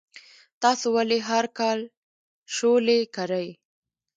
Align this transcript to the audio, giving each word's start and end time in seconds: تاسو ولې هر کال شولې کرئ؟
تاسو 0.61 0.85
ولې 0.95 1.17
هر 1.29 1.45
کال 1.59 1.79
شولې 2.55 2.99
کرئ؟ 3.15 3.47